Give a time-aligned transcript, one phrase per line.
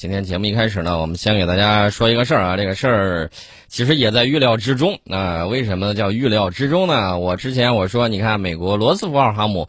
[0.00, 3.30] 今天节目一开始呢，我们先给大家说一个事儿啊，这个事儿
[3.68, 5.44] 其实也在预料之中啊。
[5.44, 7.18] 为什么叫预料之中呢？
[7.18, 9.68] 我之前我说，你看美国罗斯福号航母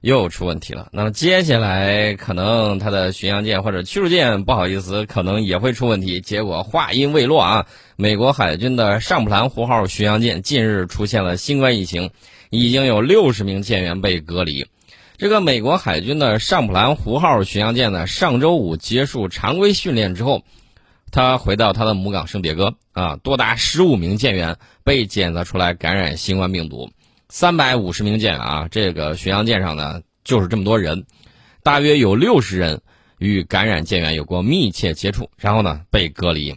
[0.00, 6.20] 又出问题了，那么接下来可能它的巡洋舰或者驱逐舰，不好意思，可能也会出问题。
[6.20, 12.08] 结果话音未落啊，美国海军的上普兰湖号巡洋舰近日出现了新冠疫情，
[12.50, 14.64] 已经有六十名舰员被隔离。
[15.22, 20.42] 这个美国海军的上普兰湖号巡洋舰呢，上周五结束常规训练之后，
[21.12, 26.90] 他回到他的母港圣迭戈啊，多达十五名舰员被检测出来感染新冠病毒，
[27.28, 31.06] 三百五十名舰啊，这个巡洋舰上呢就是这么多人，
[31.62, 32.82] 大约有六十人
[33.18, 36.52] 与感染舰员有过密切接触，然后呢被隔离。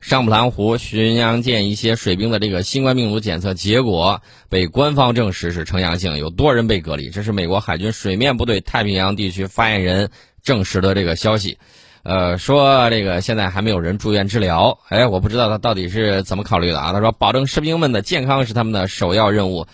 [0.00, 7.10] 上普兰湖巡洋舰一些水兵的这个新冠病毒检测结果被官方证实是呈阳性，有多人被隔离。
[7.10, 10.10] 这是美国海军水面部队太平洋地区发言人
[10.42, 11.58] 证实的这个消息。
[12.02, 14.78] 呃，说这个现在还没有人住院治疗。
[14.88, 16.94] 哎，我不知道他到底是怎么考虑的啊？
[16.94, 19.66] 他说，保证士兵们的健康是他们的首要任务。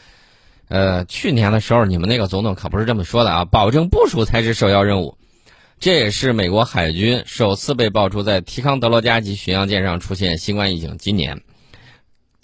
[0.66, 5.15] 呃，去年的时候你们那个总统可不是这么说的啊，保证部署才是首要任务。
[5.78, 10.96] 这也是美国海军首次被爆出在提康德罗加级巡洋舰上出现新冠疫情。
[10.96, 11.42] 今年，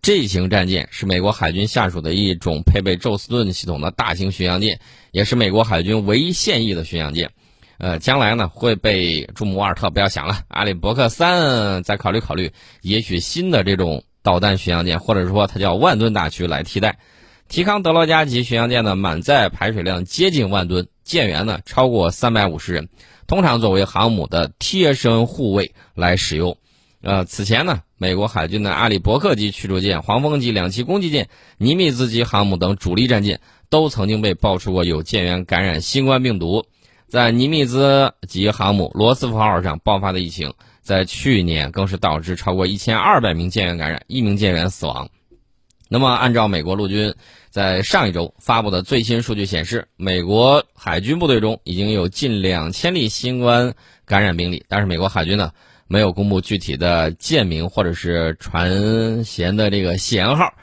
[0.03, 4.81] 这型战舰是美国海军下属的一种配备宙斯盾系统的大型巡洋舰，
[5.13, 7.31] 也是美国海军唯一现役的巡洋舰。
[7.79, 12.53] 呃，将来呢会被朱姆沃尔特不要想了，阿里伯克三再考虑考虑，
[12.83, 16.99] 也许新的这种导弹巡洋舰，或者说它叫万吨大驱来替代。
[17.49, 22.89] 提康德罗加级巡洋舰的满载排水量接近万吨，舰员呢超过三百五十人。
[23.27, 26.57] 通常作为航母的贴身护卫来使用。
[27.01, 31.29] 呃，此前呢，美国海军的阿里伯克级驱逐舰、黄蜂级两栖攻击舰、
[31.59, 36.65] 尼米兹级航母等主力战舰都曾经被爆出过有舰员感染新冠病毒。
[37.09, 45.11] 在尼米兹级航母罗斯福号上爆发的疫情，在去年更是导致超过一千二百名舰员感染，一名舰员死亡。
[45.93, 47.15] 那么，按照美国陆军
[47.51, 53.75] 在上一周发布的最新数据显示，美国海军部队中已经有近两千例新冠
[54.07, 55.51] 感染病例，但是美国海军呢
[55.89, 60.55] 没有公布具体的舰名或者是船舷的这个舷号。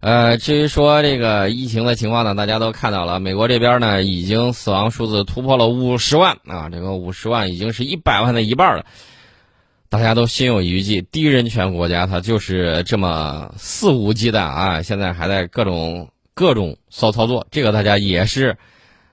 [0.00, 8.84] 呃，至于说这个疫情的情况呢，大家都看到了，美国这边呢已经死亡数字突破了五十万啊，这个五十万已经是一百万的一半了。
[9.88, 14.82] 大家都心有余悸，低人权国家它就是这么肆无忌惮啊！
[14.82, 18.58] 现在还在各种各种骚操作，这个大家也是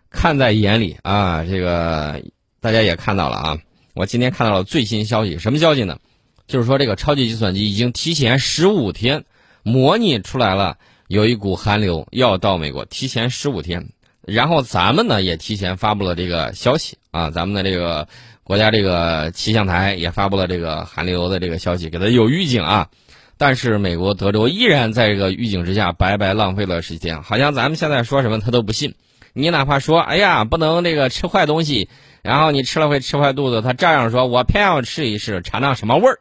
[0.09, 1.43] 看在眼里啊！
[1.43, 2.23] 这个
[2.59, 3.57] 大家也看到了啊！
[3.93, 5.99] 我今天看到了最新消息，什么消息呢？
[6.47, 9.25] 就是说这个超级计算机已经提前十五天
[9.61, 13.89] 模拟出来了，有一股寒流要到美国，提前十五天。
[14.21, 18.07] 然后咱们呢也提前发布了这个消息啊，咱们的这个。
[18.43, 22.89] 国家这个气象台也发布了这个寒流的这个消息，给他有预警啊。
[23.37, 28.95] 但是美国德州依然在这个预警之下白白浪费了时间，好像咱们现在说什么他都不信。
[29.33, 31.89] 你哪怕说，哎呀，不能这个吃坏东西，
[32.21, 36.19] 然后你吃了会吃坏肚子，他照样说，我偏要吃一试，尝尝什么味儿。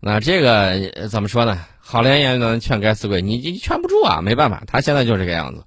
[0.00, 1.58] 那这个怎么说呢？
[1.78, 5.64] 好言言能劝该死鬼，你你劝不住啊，没办法，他现在就这个样子。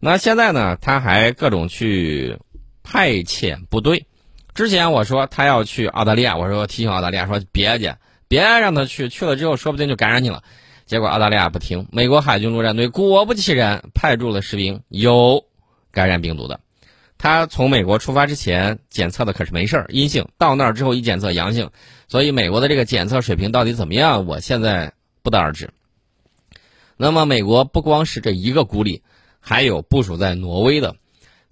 [0.00, 2.38] 那现在呢，他还各种去
[2.82, 4.06] 派遣部队。
[4.54, 7.94] 之前我说他要去澳大利亚，我说提醒澳大利亚说别去，
[8.28, 10.42] 别让他去，去了之后说不定就感染你了。
[10.84, 15.44] 结果澳大利亚不听，美国海军陆战队果不其然派驻了士兵有
[15.90, 16.60] 感染病毒的。
[17.16, 20.26] 他从美国出发之前检测的可是没事儿，阴性。
[20.38, 21.70] 到那儿之后一检测阳性，
[22.08, 24.92] 所以美国的这个检测水平到底怎么样，我现在
[25.22, 25.70] 不得而知。
[26.96, 29.02] 那么美国不光是这一个孤立，
[29.40, 30.96] 还有部署在挪威的。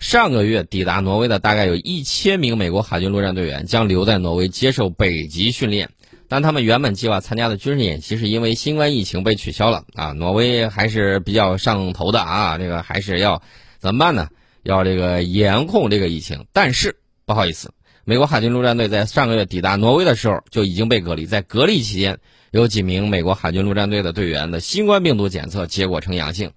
[0.01, 5.91] 上个月抵达挪威的大概有一千名美国海军陆战队员将留在挪威接受北极训练，
[6.27, 10.13] 但他们原本计划参加的军事演习是因为新冠疫情被取消了啊！
[10.13, 13.43] 挪威还是比较上头的啊，这个还是要
[13.79, 14.31] 怎么办呢？
[14.63, 16.47] 要这个严控这个疫情。
[16.55, 16.97] 但是
[17.27, 17.71] 不好意思，
[18.07, 22.19] 美国海军陆战队在上个月抵达挪威的时候就已经被隔离，在隔离期间
[22.53, 26.53] 有几名美国海军陆战队的队员的新冠病毒检测结果呈阳性，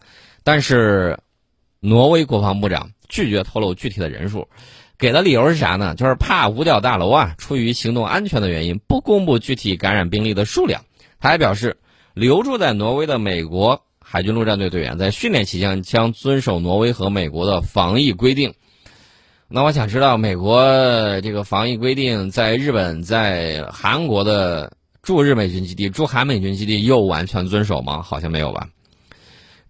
[0.45, 1.19] 但是
[1.81, 2.91] 挪威国防部长。
[3.13, 4.47] 拒绝透露具体的人数，
[4.97, 5.93] 给的理由是啥呢？
[5.93, 10.83] 就是怕五角大楼啊，出于行动安全的原因，不公布具体感染病例的数量。
[11.19, 11.77] 他还表示，
[12.15, 18.55] 留住在挪威的美国海军陆战队队员在训练期间将遵守挪威和美国的防疫规定。
[19.47, 24.73] 那我想知道，美国这个防疫规定在日本、在韩国的
[25.03, 28.01] 驻日美军基地、驻韩美军基地又完全遵守吗？
[28.01, 28.69] 好像没有吧。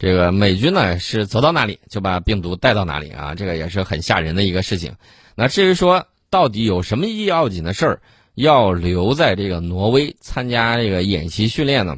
[0.04, 4.96] 这个美军呢是走到哪里就把病毒带到哪里啊，这个也是很吓人的一个事情。
[5.34, 8.02] 那至于说到底有什么要紧的事儿，
[8.36, 11.96] 要留在这个挪威参加这个演习训练呢。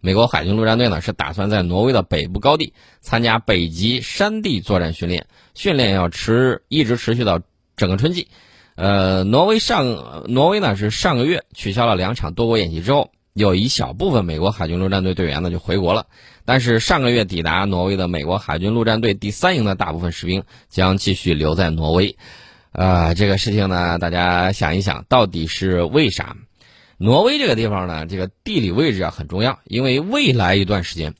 [0.00, 2.72] 美国海军陆战队呢是打算在挪威的北部高地
[3.02, 7.42] 参加北极山地作战训练，训练要持一直持续到
[7.76, 8.28] 整个春季。
[8.76, 16.06] 呃，挪威上挪威呢是上个月取消了两场多国演习之后，有一小部分美国海军陆战队队员呢就回国了。
[16.44, 22.16] 但是上个月抵达挪威的美国海军陆战队第三营的大部分士兵将继续留在挪威。
[22.72, 26.36] 啊，这个事情呢，大家想一想，到底是为啥？
[26.98, 31.14] 挪威这个地方呢，这个地理位置啊很重要，因为未来一段时间，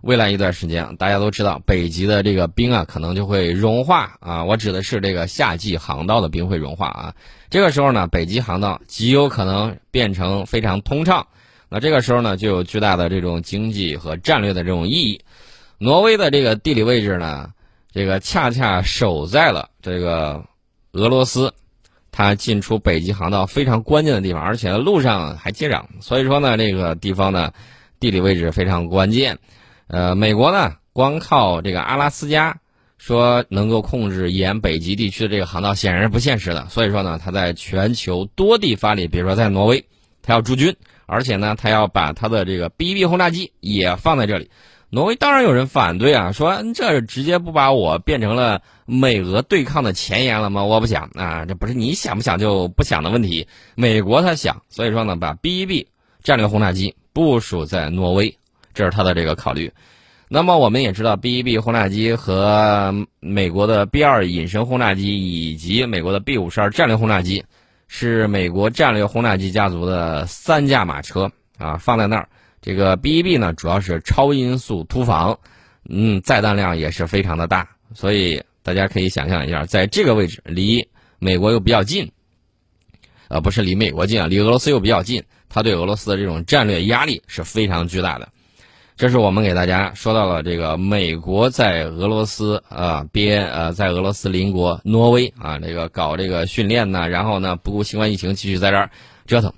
[0.00, 4.44] 未来一段时间，大家都知道，北极的这个冰啊，可能就会融化啊。
[4.44, 7.14] 我指的是这个夏季航道的冰会融化啊。
[7.50, 11.26] 这个时候呢，北极航道极有可能变成非常通畅。
[11.72, 15.22] 那这个时候呢，就有巨大的这种经济和战略的这种意义。
[15.78, 17.50] 挪威的这个地理位置呢，
[17.92, 20.44] 这个恰恰守在了这个
[20.92, 21.54] 俄罗斯。
[22.14, 27.54] 它进出北极航道非常关键的地方，而且路上还接壤，所以说呢，这个地方呢，
[28.00, 29.38] 地理位置非常关键。
[29.86, 32.58] 呃，美国呢，光靠这个阿拉斯加
[32.98, 36.68] 说能够控制沿北极地区的这个航道，显然是不现实的。
[36.68, 39.86] 所以说呢，它在全球多地发力，比如说在挪威，
[40.20, 40.76] 它要驻军，
[41.12, 44.50] 而且呢，他要把他的这个 B-1B 轰炸机也放在这里。
[44.88, 50.64] 挪威当然有人反对啊，说这直接不把我变成了美俄对抗的前沿了吗？
[50.64, 53.46] 我不想啊，这不是你想不想就不想的问题。
[53.74, 55.86] 美国他想，所以说呢，把 B-1B
[56.22, 58.34] 战略轰炸机部署在挪威，
[58.72, 59.70] 这是他的这个考虑。
[60.28, 67.44] 那么我们也知道，B-1B 轰炸机和美国的 B-2 隐身轰炸机以及美国的 B-52 战略轰炸机，
[67.94, 72.26] 是美国战略轰炸机家族的三驾马车啊，放在那儿。
[72.62, 75.38] 这个 B-1B 呢，主要是超音速突防，
[75.90, 82.10] 嗯，载弹量也是非常的大，所以大家可以想象一下，在这个位置离美国又比较近，
[83.28, 88.32] 呃，不是离美国近啊，离俄罗斯又比较近，它对俄罗斯的这种战略压力是非常巨大的。
[88.96, 98.90] 这是我们给大家说到了这个美国在俄罗斯啊边呃，在俄罗斯邻国挪威啊这个搞这个训练呢，然后呢不顾新冠疫情继续在这儿
[99.26, 99.52] 折腾。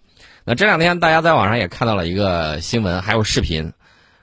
[0.45, 3.73] 那这两天大家在网上也看到了一个新闻，还有视频，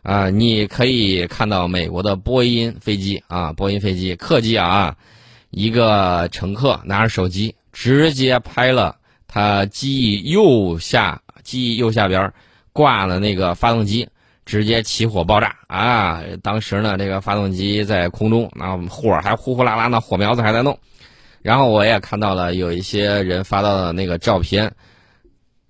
[0.01, 4.95] 啊，你可以看到美国的波音飞机啊，波音飞机客机啊，
[5.49, 8.95] 一个乘客拿着手机直接拍了
[9.27, 12.33] 他机翼右下机翼右下边
[12.71, 14.07] 挂了那个发动机，
[14.51, 16.21] 直接起火爆炸啊！
[16.43, 20.77] 当时呢，这个发动机在空中，那火还呼呼啦啦，那火苗子还在弄。
[21.41, 24.73] 然后我也看到了有一些人发到的那个照片。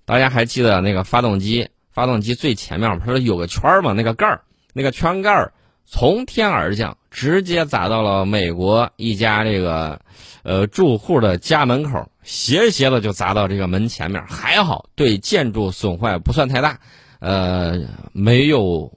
[0.04, 1.68] 大家还记得那个发动机？
[1.92, 3.92] 发动机最前面不是有个圈吗？
[3.92, 4.40] 那个盖儿，
[4.72, 5.52] 那个圈盖儿
[5.86, 10.00] 从天而降，直接砸到了美国一家这个
[10.42, 14.20] 呃住户的家门口，斜斜的就砸到这个门前面。
[14.26, 16.80] 还好，对建筑损坏不算太大，
[17.22, 17.78] 呃，
[18.12, 18.92] 没有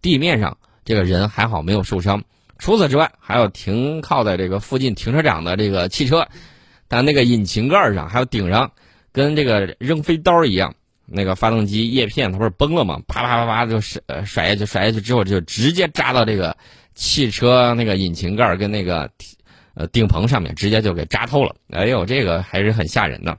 [0.00, 2.24] 地面上这个人还好没有受伤。
[2.58, 6.26] 除此之外，还有停靠在这个附近停车场的这个汽车，
[6.88, 8.72] 但那个引擎盖上还有顶上。
[9.12, 10.74] 跟这个扔飞刀一样，
[11.06, 13.00] 那个发动机叶片它不是崩了吗？
[13.08, 16.54] 啪啪啪啪就甩甩下去，甩下去之后就直接扎到这个
[16.94, 19.10] 汽车那个引擎盖跟那个
[19.72, 21.54] 呃顶棚上面，直接就给扎透了。
[21.70, 23.38] 哎呦，这个还是很吓人的。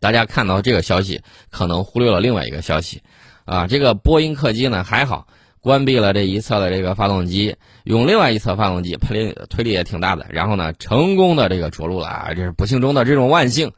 [0.00, 3.02] 大家看到这个消息，可能忽略了另外一个消息
[3.44, 3.66] 啊。
[3.66, 5.26] 这个波音客机呢还好，
[5.60, 12.34] 关闭了这一侧的这个发动机，用另外一侧发动机推力推力也挺大的，然后呢成功的这个着陆了啊！
[12.34, 13.72] 这是不幸中的这种万幸。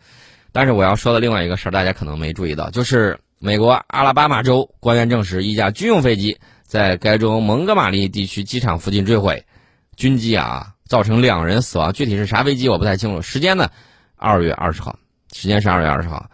[0.53, 9.45] 但是我要说的另外一个事儿，大家可能没注意到，就是美国阿拉巴马州官员证实，一架军用飞机在该州蒙哥马利地区机场附近坠毁，
[9.97, 11.93] 军机啊，造成两人死亡。
[11.93, 13.21] 具体是啥飞机我不太清楚。
[13.21, 13.71] 时间呢，
[14.17, 14.99] 二月二十号，
[15.35, 16.31] 时间是二月二十号。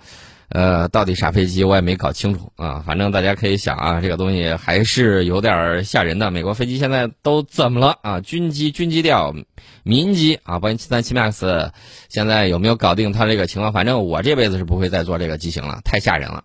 [0.54, 2.84] 呃，到底啥飞机我也没搞清楚啊。
[2.86, 6.30] 反正大家可以想啊，这个东西还是有点吓人的。
[6.30, 8.20] 美国飞机现在都怎么了啊？
[8.20, 9.34] 军机、军机调、
[9.82, 11.70] 民机啊，波音七三七 MAX
[12.10, 13.72] 现在有没有搞定它这个情况？
[13.72, 16.44] 反正我这辈子是不会再坐这个机型了，太吓人了。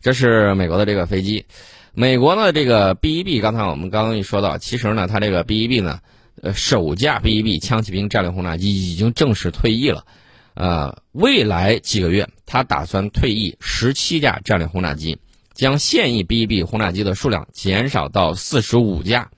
[0.00, 1.44] 这是美国的这个飞机，
[1.92, 6.00] 美国呢这个 B-1B，刚才我们刚刚一说到，其实呢它这个 B-1B 呢，
[6.42, 10.04] 呃，首架 B-1B 枪骑兵战略轰炸机已经正式退役了。
[10.54, 15.18] 呃，未来几个月，他打算退役十七架战略轰炸机，
[15.52, 19.30] 将现役 B-1B 轰炸机的数量减少到四十五架。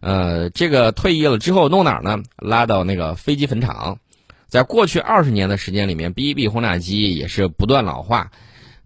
[0.00, 2.22] 呃，这个退役了之后弄哪儿呢？
[2.38, 3.98] 拉到那个飞机坟场。
[4.48, 8.30] 在过去二十年的时间里面，B-1B 轰炸机也是不断老化。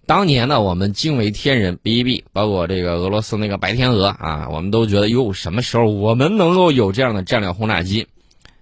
[0.07, 8.09] 当年呢，我们惊为天人，B-1B，包括这个俄罗斯那个白天鹅啊，我们都觉得哟，什么时候我们能够有这样的战略轰炸机？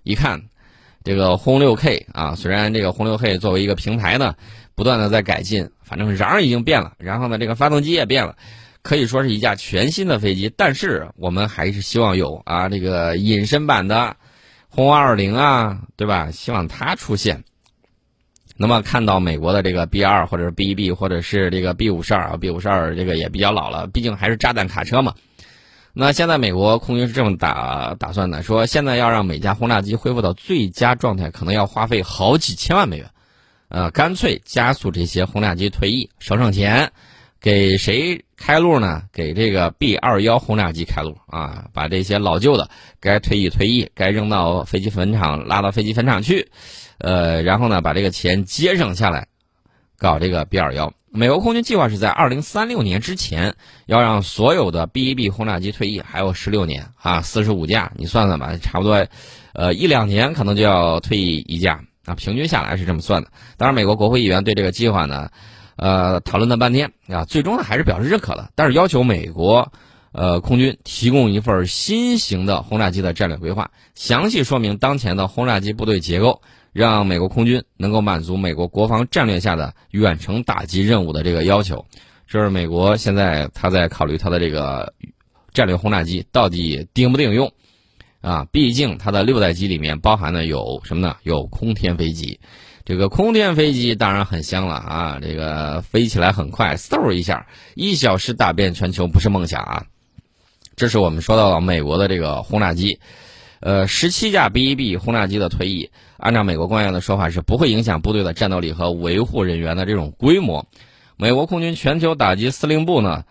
[0.03, 0.43] 一看。
[1.05, 4.35] 这个轰六 K 啊，虽然这个轰六 K 作为一个平台呢，
[4.75, 8.37] 不断的在改进，反正瓤已经变了，然后呢，这个发动机也变了，
[8.83, 10.53] 可以说是一架全新的飞机。
[10.57, 14.17] 但是我们还是希望有啊这个隐身版的
[14.69, 16.31] 轰二零啊，对吧？
[16.31, 17.43] 希望它出现。
[18.57, 25.15] 那么看到美国的这个 B 二或者是 B 一 B 或者是这个 B 五十二啊，B 五十二这个也比较老了，毕竟还是炸弹卡车嘛。
[25.95, 33.07] 那现在美国空军是这么打打算的，说现在要让每架轰炸机恢复到最佳状态，可能要花费好几千万美元。
[33.69, 36.93] 呃，干脆加速这些轰炸机退役，省省钱，
[37.41, 39.03] 给谁开路呢？
[39.13, 41.67] 给这个 B 二幺轰炸机开路啊！
[41.73, 42.69] 把这些老旧的
[43.01, 46.51] 该退役退役，该扔到飞机坟场拉到飞机坟场去。
[46.99, 49.27] 呃，然后呢，把这个钱节省下来，
[50.03, 50.93] 搞这个 B 二幺。
[51.15, 53.55] 美国空军计划是在二零三六年之前
[53.87, 59.07] 要让所有的 B 一 B 轰炸机退役，还有十六年啊，四十五架，你算算吧，差不多，
[59.53, 63.29] 呃，一两年可能就要退役一架啊，平均下来是这么算的。
[63.57, 65.29] 当然，美国国会议员对这个计划呢，
[65.77, 69.71] 呃，讨论了半天啊，最终呢还是表示认可了，但是要求美国，
[70.13, 76.41] 呃，空军提供一份新型的轰炸机的战略规划，详细说明当前的轰炸机部队结构。
[76.73, 81.85] 让美国空军能够满足美国国防战略下的远程打击任务的这个要求，
[82.27, 84.95] 这是美国现在他在考虑他的这个
[85.53, 87.53] 战略轰炸机到底顶不顶用
[88.23, 88.47] 啊？
[88.51, 91.17] 毕竟它的六代机里面包含的有什么呢？
[91.25, 92.41] 有空天飞机，
[92.87, 95.19] 这个空天飞机当然很香了啊！
[95.21, 99.85] 这个飞起来很快，嗖一下，一小时打遍全球不是梦想啊！
[100.75, 102.99] 这是我们说到了美国的这个轰炸机。
[103.61, 105.91] 呃，十七架 B 一 B 轰炸机的退役，
[106.23, 110.65] 按照美国官员的说法是不会影响部队的战斗力和维护人员的这种规模。
[111.17, 113.25] 美国空军全球打击司令部呢，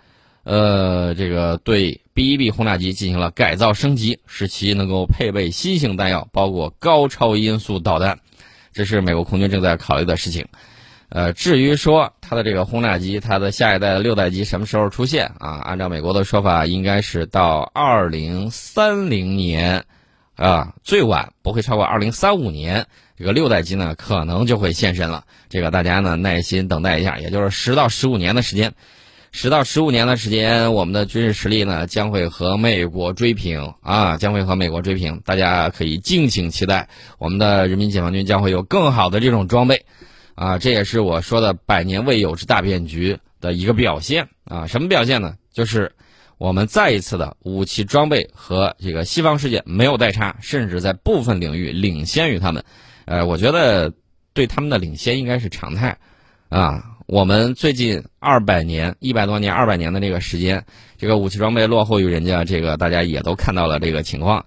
[0.43, 8.19] 呃，这个对 B 一 B 轰炸机进行了改造升级，使其能够配备新型弹药，包括高超音速导弹。
[8.73, 10.45] 这是美国空军正在考虑的事情。
[11.07, 15.61] 呃，至于说它的这个轰炸机，它的下一代的六代机什么时候出现啊？
[15.63, 19.85] 按照美国的说法，应该是到二零三零年。
[20.41, 25.25] 啊，最晚不会超过二零三五年，这个六代机呢可能就会现身了。
[25.49, 28.73] 这个大家呢耐心等待一下，也就是十到十五年的时间，
[29.31, 35.21] 十到十五年的时间，我们的军事实力呢将会和美国追平啊，将会和美国追平。
[35.23, 39.85] 大家可以敬请期待，我们的人民解放军将会有更好的这种装备，
[40.33, 44.65] 啊，这也是我说的百年未有之大变局的一个表现啊。
[44.65, 45.35] 什么表现呢？
[45.53, 45.91] 就是。
[46.41, 52.63] 我们再一次的武器装备和这个西方世界没有代差，甚至在部分领域领先于他们。
[53.05, 53.93] 呃，我觉得
[54.33, 55.95] 对他们的领先应该是常态。
[56.49, 60.65] 啊，我们最近二百年、一百多年、二百年的这个时间，
[60.97, 64.43] 这个武器装备落后于人家，这个大家也都看到了这个情况。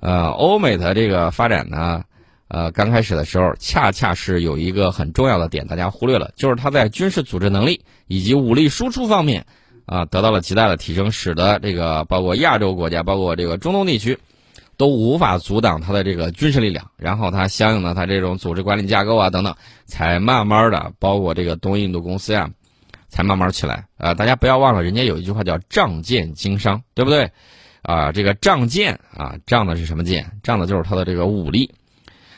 [0.00, 2.04] 呃，欧美的这个发展呢，
[2.48, 9.46] 呃，刚开始的时候恰恰是有一个很重要的点，大家忽略了，就是它在军事组织能力以及武力输出方面。
[9.86, 14.18] 啊，得到了极大的提升，使得这个包括亚洲国家，包括这个中东地区，
[14.76, 16.90] 都无法阻挡它的这个军事力量。
[16.96, 19.54] 然后它相应的它这种组织管理架构啊等等，
[19.86, 22.50] 才慢慢的，包括这个东印度公司呀，
[23.08, 23.86] 才慢慢起来。
[23.96, 27.30] 啊，大家不要忘了，人家有一句话叫“仗剑经商”，对不对？
[27.82, 30.30] 啊，这个仗剑啊，仗的是什么剑？
[30.42, 31.74] 仗的就是它的这个武力。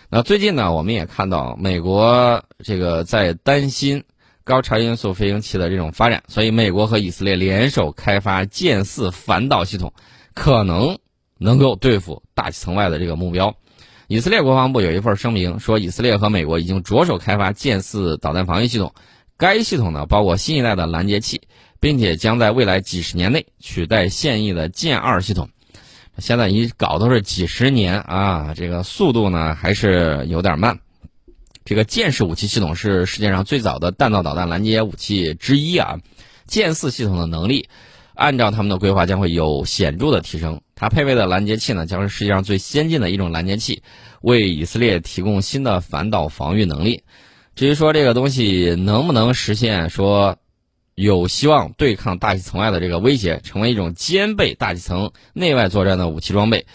[0.08, 4.04] 那最近呢，我们也看到美国这个在担心。
[4.44, 9.92] 高超音速飞行器的这种发展，所以美国和以色列联手开发剑四反导系统，
[10.34, 10.98] 可能
[11.38, 13.54] 能够对付大气层外的这个目标。
[14.08, 18.92] 以色列国防部有一份声明说，以色列和美国已经着手开发剑四导弹防御系统，
[19.38, 21.42] 该系统呢包括新一代的拦截器，
[21.80, 25.48] 并且将在未来几十年内取代现役的剑二系统。
[26.18, 30.78] 现在一搞都是几十年啊，这个速度呢还是有点慢。
[31.64, 35.98] 这个剑式武器系统是世界上最早的弹道导弹拦截武器之一啊，
[36.46, 37.68] 剑四系统的能力，
[38.14, 40.60] 按照他们的规划将会有显著的提升。
[40.74, 43.82] 它配备的拦截器呢，将是世界上最先进的一种拦截器，
[44.20, 47.04] 为以色列提供新的反导防御能力。
[47.54, 50.38] 至于说这个东西能不能实现，说
[50.96, 56.66] 有希望对抗大气层外的这个威胁，成为一种兼备大气层内外作战的武器装备，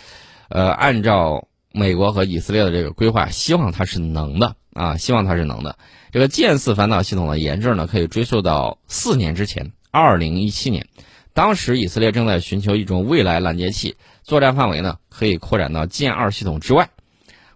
[0.47, 4.55] 呃，按照美国和以色列的这个规划，希望它是能的。
[4.77, 5.75] 啊，希望它是能的。
[6.11, 10.87] 这个剑四反导系统的研制呢，可以追溯到四年之前，二零一七年，
[11.33, 16.89] 当时以色列正在寻求一种未来拦截器，作战范围呢可以扩展到剑二系统之外。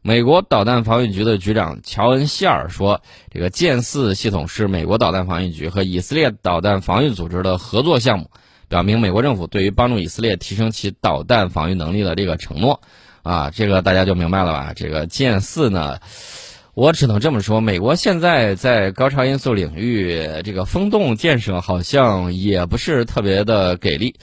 [0.01, 3.01] 美国导弹防御局的局长乔恩·希尔说
[3.31, 8.31] ：“这个剑四系统是美国导弹防御局和以色列导弹防御组织的合作项目，
[8.67, 12.81] 表明美国政府对于帮助以色列提升其导弹防御能力的这个承诺。”
[13.21, 14.73] 啊，这个大家就明白了吧？
[14.75, 15.99] 这个剑四呢？
[16.73, 24.15] 我只能这么说，美国现在在高超音速领域这个风洞建设好像也不是特别的给力。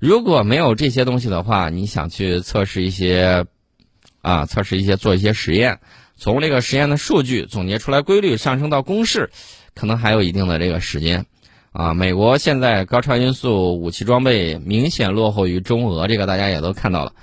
[0.00, 3.46] 如果没有这些东西的话，你想去测试一些，
[4.20, 5.78] 啊，测试一些做一些实验，
[6.14, 9.30] 从这个实验的数据总结出来规律，上升到公式，
[9.74, 11.24] 可能还有一定的这个时间。
[11.72, 17.14] 啊，美国现在高超音速武器装备明显落后于中俄，这个大家也都看到了，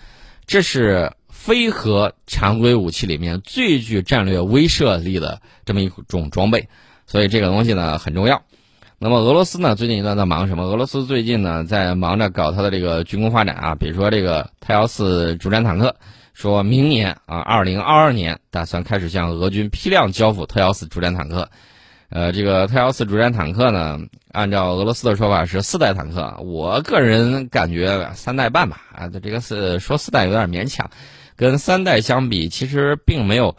[0.47, 1.11] 这是。
[1.43, 6.69] 非核常规武器里面最具战略威慑力的这么一种装备，
[7.07, 8.43] 所以这个东西呢很重要。
[8.99, 10.65] 那么俄罗斯呢最近一段在忙什么？
[10.65, 15.95] 俄罗斯最近呢在忙着搞它的这个军工发展啊，比如说这个特幺四主战坦克，
[16.35, 21.49] 说明年啊二零二二年打算开始向俄军批量交付特幺四主战坦克。
[22.09, 23.97] 呃，这个特幺四主战坦克呢，
[24.31, 30.87] 按照俄罗斯的说法是四代坦克，我个人感觉三代半吧啊，这个是说四代有点勉强。
[31.41, 33.57] 跟三代相比，其实并没有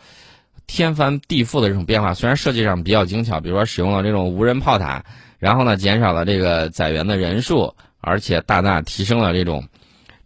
[0.68, 2.14] 天翻地覆的这种变化。
[2.14, 5.04] 虽然设计上比较精巧，比如说使用了这种无人炮塔，
[5.40, 9.66] 然后呢减少了这个载员的人数，而且大大提升了这种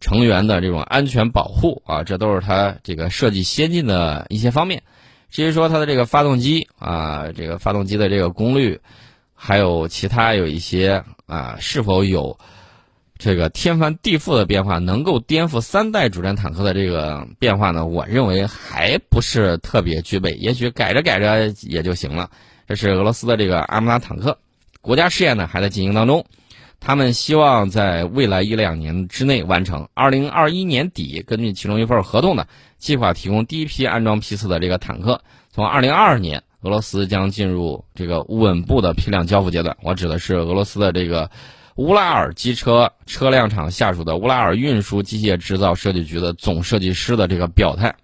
[0.03, 4.83] 成员的这种安全保护啊，这都是它这个设计先进的一些方面。
[5.31, 8.79] 至于说它的这个发动机啊，这个发动机的这个功率，
[9.35, 12.39] 还有其他有一些啊，是否有？
[13.18, 17.87] 这个天翻地覆的变化，能够颠覆三代主战坦克的这个变化呢？
[17.87, 22.30] 我认为还不是特别具备，也许改着改着也就行了。
[22.68, 24.37] 这是俄罗斯的这个阿姆拉坦克，
[24.82, 26.26] 国家试验呢还在进行当中，
[26.78, 29.88] 他们希望在未来一两年之内完成。
[29.94, 32.44] 二零二一年底，根据其中一份合同呢，
[32.76, 35.23] 计划提供第一批安装批次的这个坦克。
[35.50, 39.75] 从二零二二年，俄罗斯将进入这个稳步的批量交付阶段。
[39.82, 41.30] 我指的是俄罗斯的这个。
[41.76, 47.95] 乌拉尔机车车辆厂下属的乌拉尔运输机械制造设计局的总设计师的这个表态，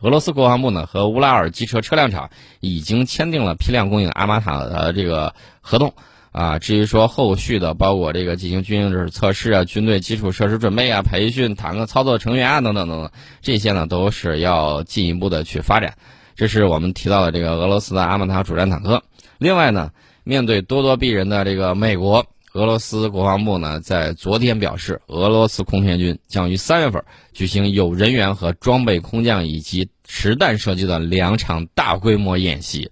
[0.00, 5.94] 俄罗斯国防部呢和乌拉尔机车车辆厂已经签订了批量供应阿玛塔的这个合同
[6.30, 6.60] 啊。
[6.60, 13.10] 至于说后续的，包括这个进行军用制测试啊、军队基础设施准备啊、培训坦克操作成员啊等等等等，
[13.42, 15.94] 这些呢都是要进一步的去发展。
[16.36, 19.02] 这是我们提到的这个俄罗斯的阿玛塔主战坦克。
[19.38, 19.90] 另外呢，
[20.22, 22.26] 面对咄咄逼人的这个美国。
[22.56, 32.90] 俄罗斯国防部呢，在昨天表示，俄罗斯空天军将于三月份举行有人员和装备空降以及实弹射击的两场大规模演习。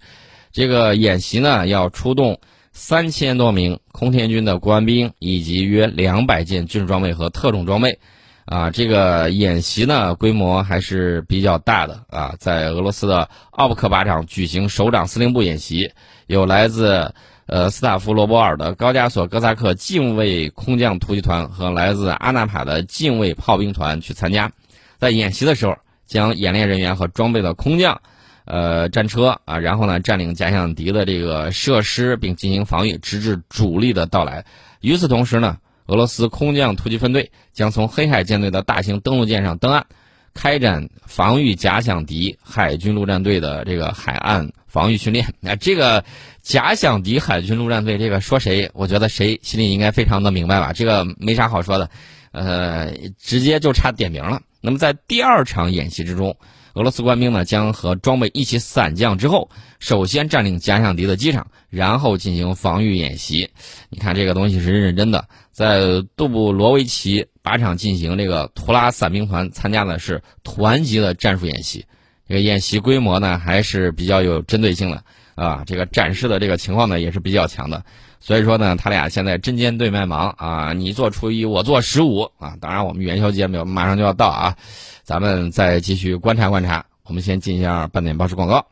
[0.51, 2.39] 这个演习呢，要出动
[2.73, 7.97] 三千多名空天军的官兵以及约两百件军事装备和特种装备。
[8.45, 15.89] 啊，这个演习呢，规模还是比较大的啊，在俄罗斯的奥布克靶场举行首长司令部演习，
[16.27, 17.15] 有来自。
[17.47, 24.51] 呃，斯塔夫罗波尔的高加索哥萨克近卫空降突击团和来自阿纳帕的近卫炮兵团去参加，
[24.97, 25.77] 在演习的时候，
[26.07, 28.01] 将演练人员和装备的空降，
[28.45, 34.43] 呃，战车啊，然后呢，占领假想敌的这个设施，并进行防御，直至主力的到来。
[34.81, 39.85] 与此同时呢，俄罗斯空降突击分队将从黑海舰队的大型登陆舰上登岸。
[40.35, 45.33] 开展防御假想敌海军陆战队的这个海岸防御训练。
[45.39, 46.03] 那 这个
[46.43, 48.69] 假想敌海军陆战队，这个说谁？
[48.73, 50.73] 我觉得谁心里应该非常的明白吧？
[50.73, 51.89] 这个没啥好说的，
[52.31, 54.41] 呃，直接就差点名了。
[54.59, 56.35] 那么在第二场演习之中，
[56.73, 63.49] 俄罗斯官兵呢将和装备一起散降之后，首先占领假想敌的机场，然后进行防御演习。
[63.89, 67.25] 你看这个东西是认真的，在杜布罗维奇。
[67.45, 71.85] 靶场进行这个图拉伞兵团参加的是团级的战术演习，
[72.27, 75.03] 这个演习规模呢还是比较有针对性的
[75.35, 77.85] 啊，这个展示的这个情况呢也是比较强的，
[78.19, 84.57] 所以说呢，他俩现在针尖对麦芒啊，你做初一，我做十五啊，当然我们元宵节没有马上就要到啊，
[85.03, 88.65] 咱们再继续观察观察，我们先进一下半点报时广告。